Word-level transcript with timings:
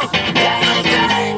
Every 0.00 0.82
day. 0.84 1.37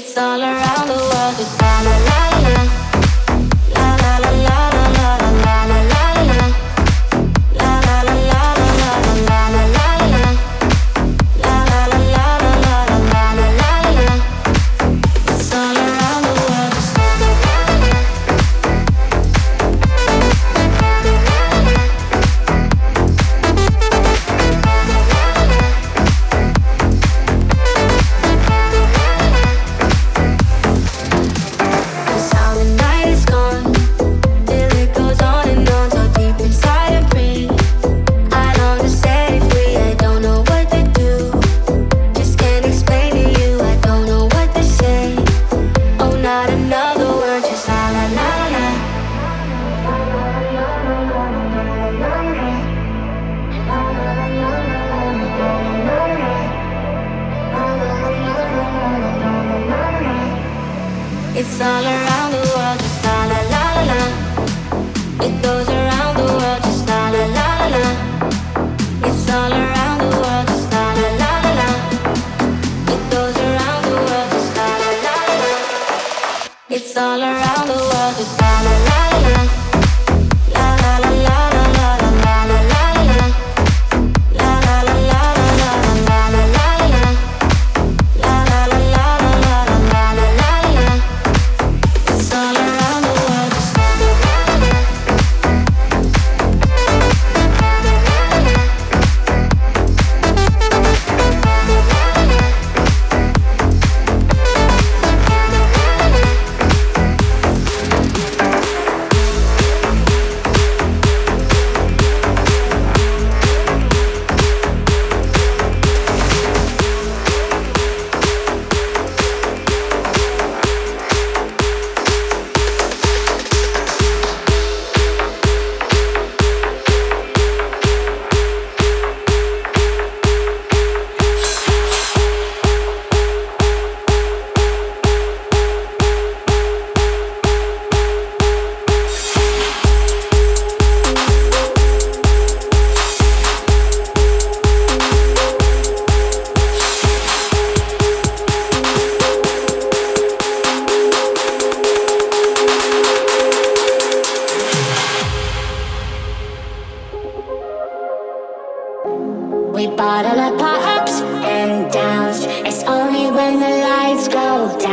It's 0.00 0.16
all 0.16 0.40
around 0.40 0.86
the 0.86 0.94
world, 0.94 1.34
it's 1.40 1.60
all 1.60 1.84
around 1.84 2.27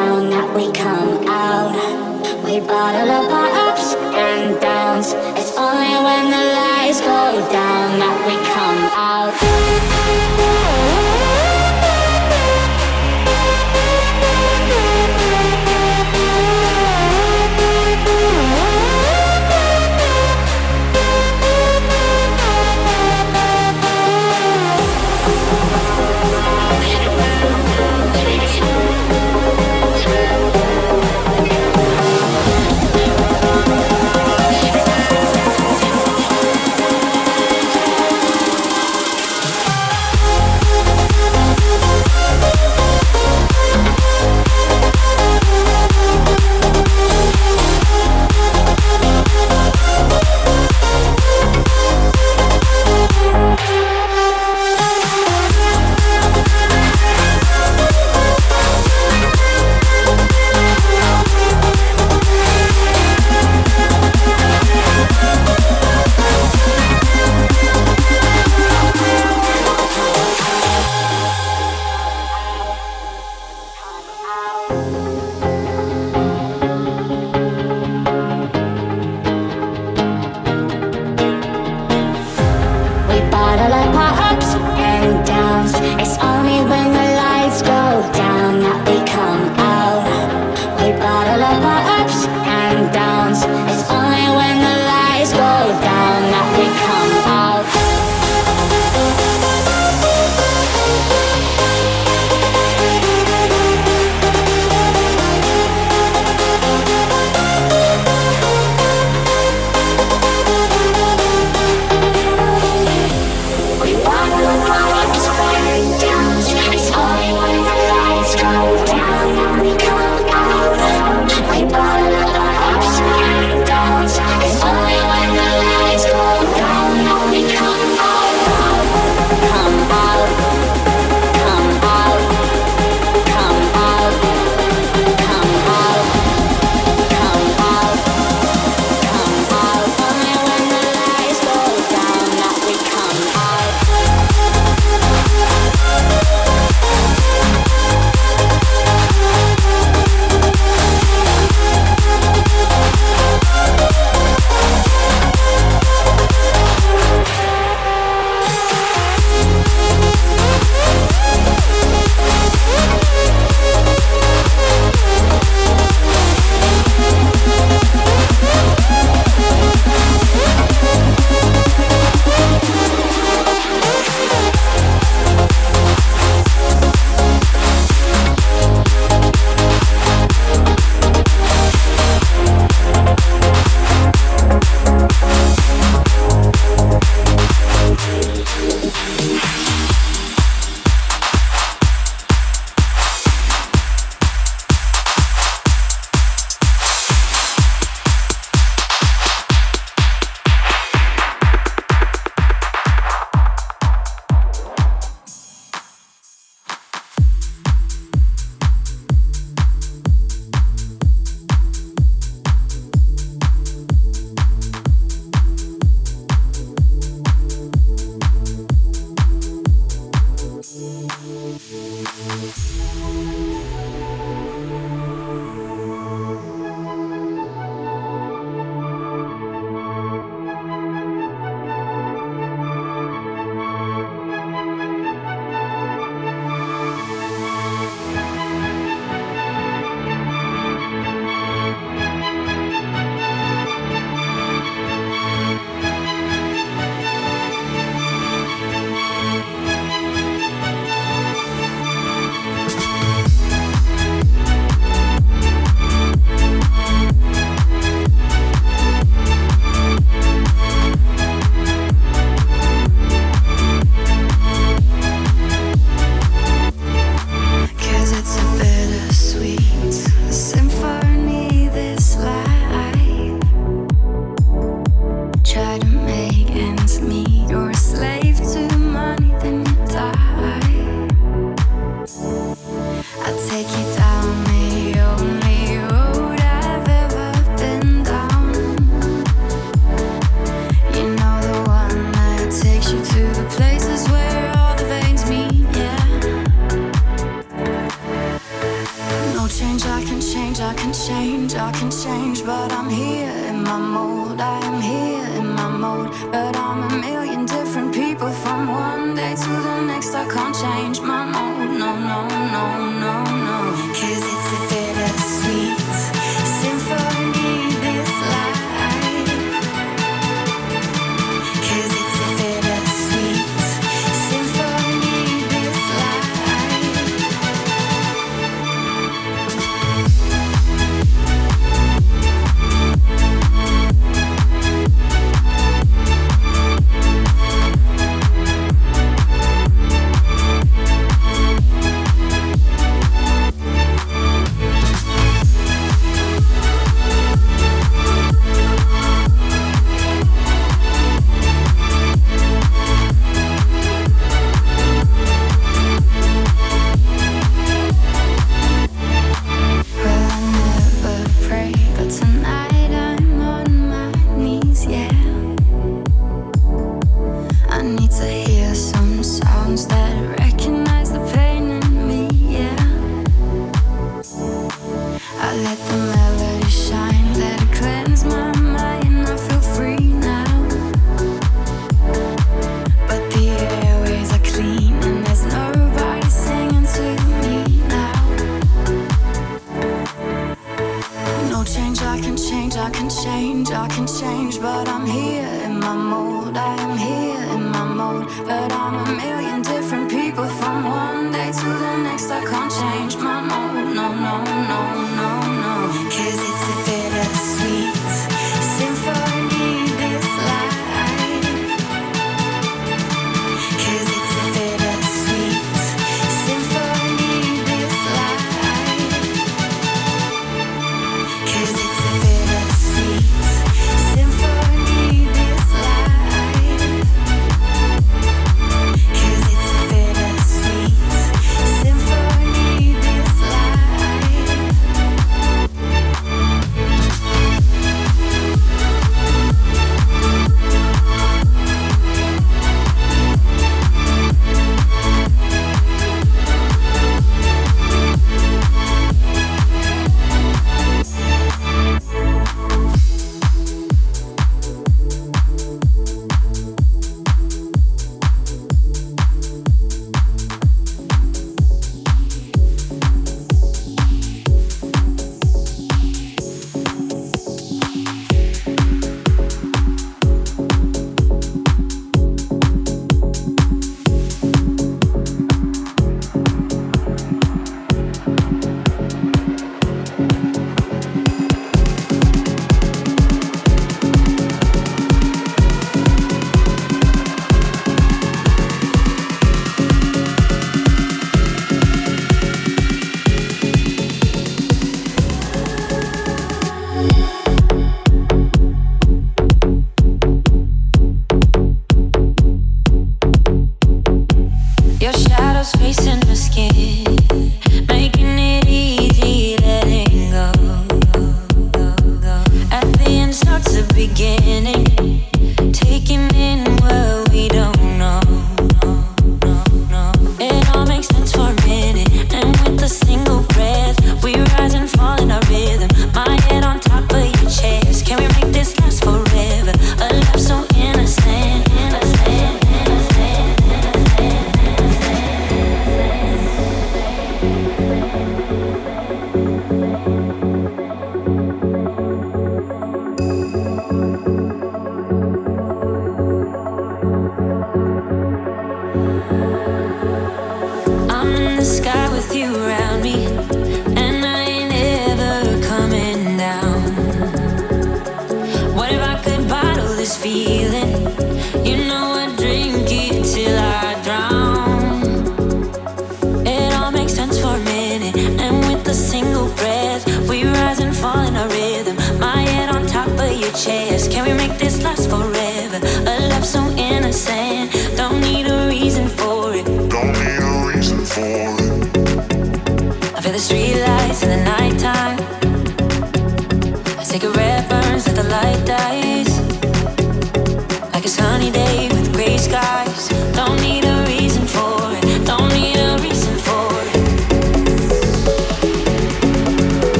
down, 0.00 0.30
that 0.30 0.54
we 0.56 0.72
come 0.72 1.28
out. 1.28 1.74
We 2.44 2.60
bottle 2.60 3.10
up 3.10 3.30
our 3.30 3.68
ups 3.68 3.94
and 3.94 4.60
downs. 4.60 5.12
It's 5.38 5.56
only 5.56 5.94
when 6.06 6.24
the 6.34 6.44
lights 6.56 7.00
go 7.00 7.22
down 7.52 7.98
that 7.98 8.16
we 8.26 8.34
come 8.54 8.82
out. 8.96 9.99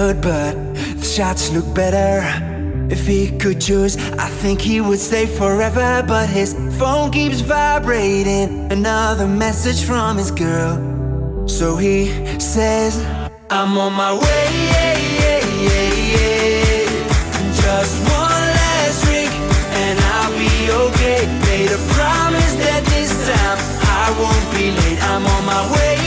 Good, 0.00 0.20
but 0.22 0.52
the 1.00 1.04
shots 1.16 1.52
look 1.54 1.68
better. 1.74 2.14
If 2.90 3.06
he 3.06 3.20
could 3.42 3.60
choose, 3.60 3.94
I 4.26 4.28
think 4.42 4.60
he 4.60 4.80
would 4.80 4.98
stay 4.98 5.26
forever. 5.26 5.90
But 6.06 6.26
his 6.28 6.50
phone 6.78 7.10
keeps 7.10 7.40
vibrating. 7.40 8.72
Another 8.72 9.26
message 9.26 9.80
from 9.88 10.16
his 10.16 10.30
girl. 10.30 10.74
So 11.48 11.76
he 11.76 11.98
says, 12.38 12.92
I'm 13.50 13.76
on 13.84 13.92
my 14.04 14.12
way. 14.22 14.46
Just 17.62 17.94
one 18.22 18.46
last 18.60 18.98
drink, 19.04 19.32
and 19.82 19.96
I'll 20.14 20.34
be 20.44 20.54
okay. 20.84 21.20
Made 21.48 21.70
a 21.78 21.80
promise 21.96 22.52
that 22.64 22.82
this 22.92 23.12
time 23.28 23.58
I 24.02 24.06
won't 24.20 24.46
be 24.56 24.66
late. 24.78 25.00
I'm 25.10 25.24
on 25.34 25.42
my 25.44 25.62
way. 25.74 25.99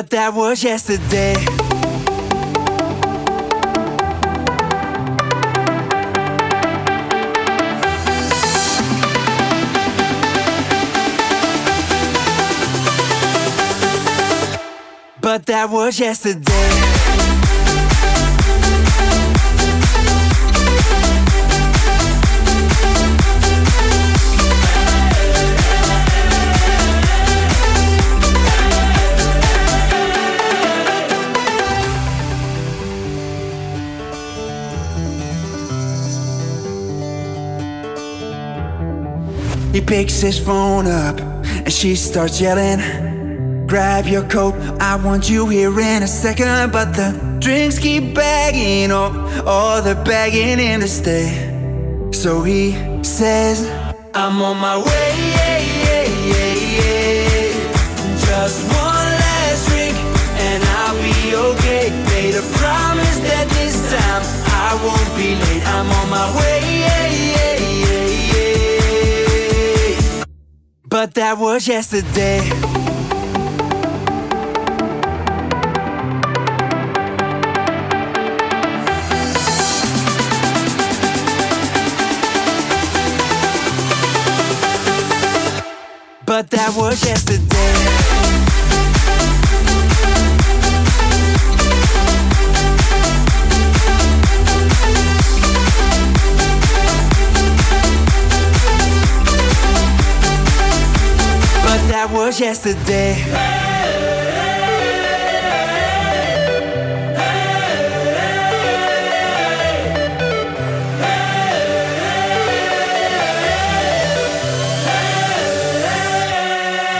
But 0.00 0.08
that 0.08 0.32
was 0.32 0.64
yesterday. 0.64 1.34
But 15.20 15.44
that 15.44 15.68
was 15.70 16.00
yesterday. 16.00 16.99
He 39.80 39.86
picks 39.86 40.20
his 40.20 40.38
phone 40.38 40.86
up 40.86 41.18
and 41.42 41.72
she 41.72 41.94
starts 41.96 42.38
yelling. 42.38 43.66
Grab 43.66 44.04
your 44.04 44.28
coat, 44.28 44.52
I 44.78 44.96
want 45.02 45.30
you 45.30 45.48
here 45.48 45.70
in 45.80 46.02
a 46.02 46.06
second. 46.06 46.70
But 46.70 46.92
the 46.92 47.38
drinks 47.40 47.78
keep 47.78 48.14
bagging 48.14 48.90
up, 48.90 49.14
all 49.46 49.80
the 49.80 49.94
begging 50.04 50.58
in 50.58 50.80
to 50.80 50.88
stay. 50.88 52.10
So 52.12 52.42
he 52.42 52.72
says, 53.02 53.66
I'm 54.12 54.42
on 54.42 54.58
my 54.58 54.84
way. 54.84 55.49
But 71.12 71.14
that 71.16 71.38
was 71.38 71.66
yesterday. 71.66 72.38
But 86.24 86.48
that 86.50 86.72
was 86.76 87.04
yesterday. 87.04 87.89
Was 102.30 102.38
yesterday. 102.38 103.16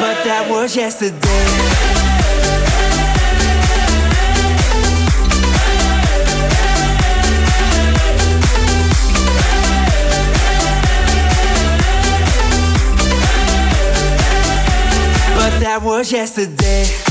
But 0.00 0.24
that 0.24 0.48
was 0.50 0.74
yesterday. 0.74 1.89
That 15.60 15.82
was 15.82 16.10
yesterday. 16.10 17.09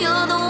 you're 0.00 0.26
the 0.26 0.34
one 0.34 0.49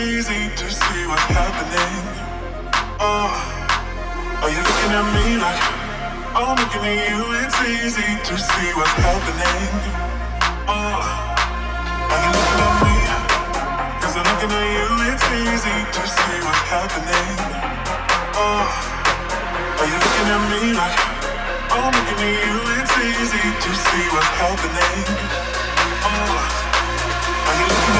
easy 0.00 0.48
to 0.56 0.66
see 0.70 1.06
what's 1.06 1.28
happening. 1.28 1.92
Oh, 3.00 3.28
are 4.40 4.48
you 4.48 4.62
looking 4.64 4.92
at 4.96 5.06
me 5.12 5.36
like 5.36 5.60
I'm 6.32 6.56
looking 6.56 6.84
at 6.88 7.04
you? 7.12 7.20
It's 7.44 7.58
easy 7.68 8.08
to 8.08 8.34
see 8.40 8.68
what's 8.80 8.96
happening. 8.96 9.68
Oh, 10.64 11.04
are 11.04 12.20
you 12.24 12.30
looking 12.32 12.60
at 12.64 12.76
me? 12.80 12.96
Cause 14.00 14.16
I'm 14.16 14.24
looking 14.24 14.52
at 14.56 14.68
you, 14.72 14.88
it's 15.12 15.26
easy 15.36 15.76
to 15.92 16.02
see 16.08 16.36
what's 16.48 16.64
happening. 16.72 17.36
Oh, 18.40 18.64
are 19.80 19.88
you 19.90 19.98
looking 20.00 20.28
at 20.32 20.42
me 20.48 20.62
like 20.80 20.96
I'm 21.76 21.92
looking 21.92 22.20
at 22.24 22.36
you? 22.40 22.56
It's 22.80 22.94
easy 23.04 23.46
to 23.52 23.70
see 23.76 24.04
what's 24.16 24.32
happening. 24.40 24.96
Oh, 26.08 26.40
are 27.48 27.56
you 27.60 27.66
looking 27.68 27.92
at 27.92 27.94
me? 27.94 27.99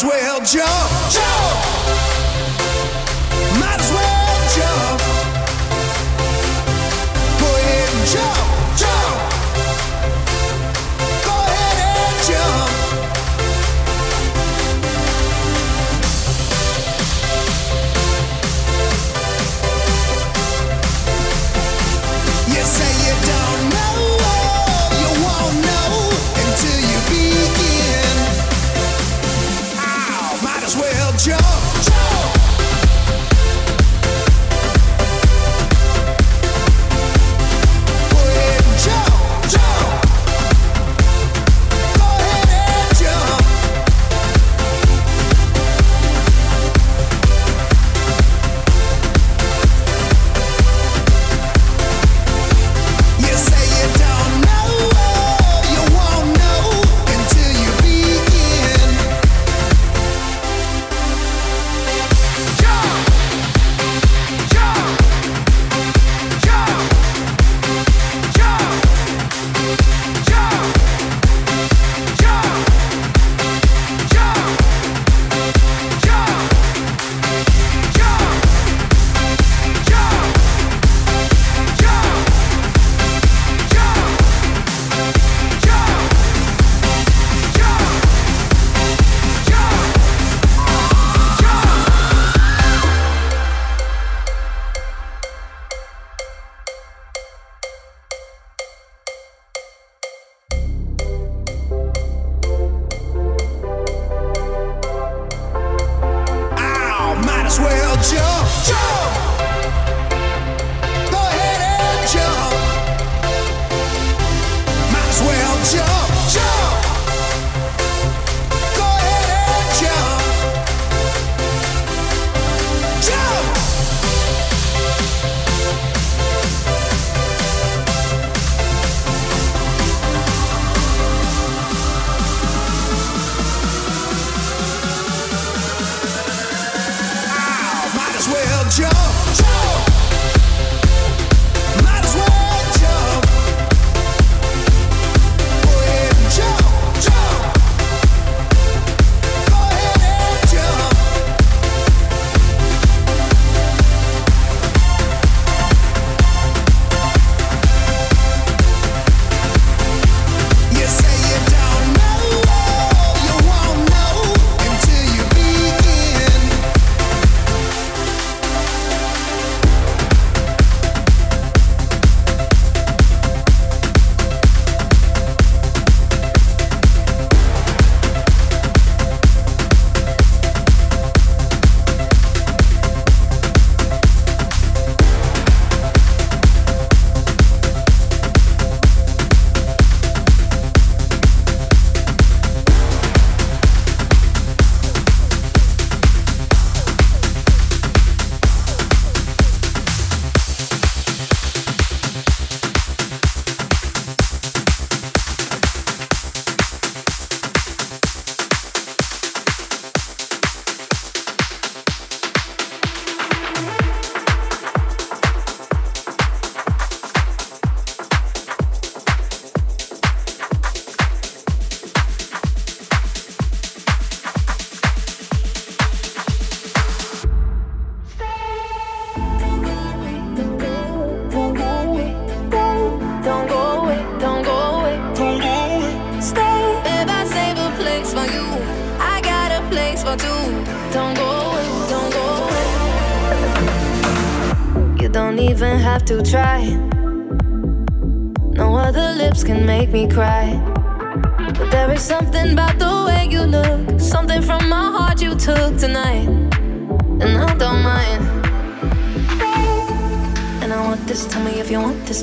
as 0.00 0.04
well 0.04 0.40
jump, 0.40 1.12
jump. 1.12 1.99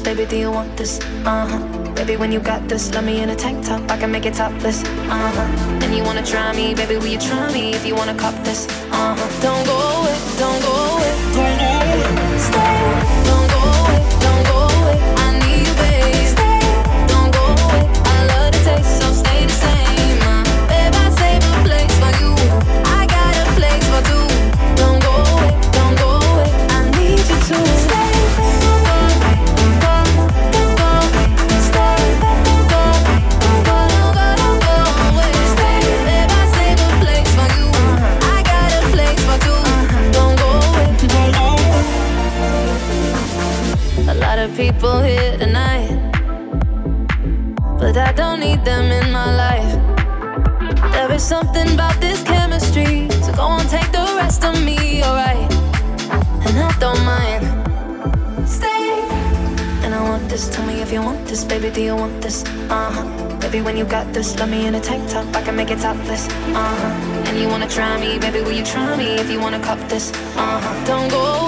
Baby, 0.08 0.26
do 0.26 0.38
you 0.38 0.50
want 0.50 0.78
this? 0.78 1.02
Uh 1.26 1.46
huh. 1.46 1.94
Baby, 1.94 2.16
when 2.16 2.32
you 2.32 2.40
got 2.40 2.66
this, 2.70 2.94
let 2.94 3.04
me 3.04 3.22
in 3.22 3.30
a 3.30 3.36
tank 3.36 3.66
top. 3.66 3.92
I 3.92 3.98
can 3.98 4.10
make 4.10 4.26
it 4.26 4.36
topless. 4.36 4.82
Uh 4.86 5.32
huh. 5.36 5.84
And 5.84 5.94
you 5.94 6.02
wanna 6.02 6.26
try 6.26 6.56
me? 6.56 6.74
Baby, 6.74 6.96
will 6.96 7.08
you 7.08 7.20
try 7.20 7.52
me 7.52 7.74
if 7.74 7.86
you 7.86 7.94
wanna 7.94 8.16
cop 8.16 8.34
this? 8.46 8.70
Uh 8.90 9.18
huh. 9.18 9.42
Don't 9.42 9.66
go 9.68 9.76
away, 9.76 10.18
don't 10.40 10.62
go 10.62 10.72
away, 10.96 11.12
don't 11.36 11.60
go 11.60 11.68
away. 11.84 12.40
Stay. 12.40 12.77
need 48.48 48.64
them 48.64 48.86
in 49.00 49.12
my 49.12 49.30
life. 49.46 49.74
There 50.94 51.12
is 51.12 51.24
something 51.24 51.68
about 51.74 52.00
this 52.00 52.24
chemistry, 52.24 53.10
so 53.26 53.32
go 53.34 53.44
on, 53.56 53.66
take 53.68 53.92
the 53.92 54.06
rest 54.22 54.44
of 54.50 54.54
me, 54.64 55.04
alright? 55.04 55.50
And 56.46 56.56
I 56.68 56.72
don't 56.84 57.04
mind. 57.14 57.44
Stay. 58.48 58.86
And 59.84 59.92
I 59.94 60.02
want 60.10 60.30
this. 60.30 60.44
Tell 60.54 60.66
me 60.66 60.76
if 60.86 60.92
you 60.94 61.02
want 61.02 61.22
this, 61.28 61.44
baby. 61.44 61.70
Do 61.70 61.82
you 61.82 61.96
want 61.96 62.22
this? 62.22 62.38
Uh 62.70 62.92
huh. 62.96 63.06
Baby, 63.42 63.60
when 63.62 63.76
you 63.76 63.86
got 63.86 64.06
this, 64.14 64.28
let 64.40 64.50
me 64.50 64.66
in 64.68 64.76
a 64.76 64.82
tank 64.82 65.10
top. 65.10 65.26
I 65.36 65.42
can 65.42 65.56
make 65.56 65.72
it 65.76 65.80
topless. 65.80 66.24
Uh 66.62 66.76
huh. 66.82 67.28
And 67.28 67.36
you 67.42 67.48
wanna 67.50 67.70
try 67.78 68.00
me, 68.00 68.20
baby? 68.20 68.40
Will 68.46 68.58
you 68.60 68.66
try 68.66 68.96
me 68.96 69.08
if 69.22 69.30
you 69.30 69.40
wanna 69.40 69.60
cop 69.60 69.80
this? 69.90 70.12
Uh 70.36 70.60
huh. 70.64 70.86
Don't 70.86 71.10
go. 71.10 71.47